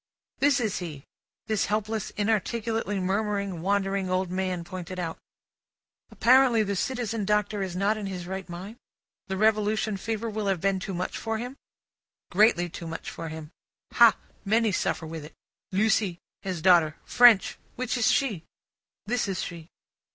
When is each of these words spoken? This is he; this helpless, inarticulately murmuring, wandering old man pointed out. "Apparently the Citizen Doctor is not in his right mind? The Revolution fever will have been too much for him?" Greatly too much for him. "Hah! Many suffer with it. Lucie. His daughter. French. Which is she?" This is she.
This 0.39 0.59
is 0.59 0.79
he; 0.79 1.03
this 1.45 1.65
helpless, 1.67 2.09
inarticulately 2.17 2.99
murmuring, 2.99 3.61
wandering 3.61 4.09
old 4.09 4.31
man 4.31 4.63
pointed 4.63 4.97
out. 4.99 5.19
"Apparently 6.09 6.63
the 6.63 6.75
Citizen 6.75 7.23
Doctor 7.23 7.61
is 7.61 7.75
not 7.75 7.97
in 7.97 8.07
his 8.07 8.25
right 8.25 8.49
mind? 8.49 8.77
The 9.27 9.37
Revolution 9.37 9.97
fever 9.97 10.27
will 10.27 10.47
have 10.47 10.59
been 10.59 10.79
too 10.79 10.95
much 10.95 11.19
for 11.19 11.37
him?" 11.37 11.55
Greatly 12.31 12.67
too 12.67 12.87
much 12.87 13.11
for 13.11 13.29
him. 13.29 13.51
"Hah! 13.93 14.17
Many 14.43 14.71
suffer 14.71 15.05
with 15.05 15.23
it. 15.23 15.35
Lucie. 15.71 16.17
His 16.41 16.63
daughter. 16.63 16.95
French. 17.05 17.59
Which 17.75 17.95
is 17.95 18.09
she?" 18.09 18.43
This 19.05 19.27
is 19.27 19.43
she. 19.43 19.69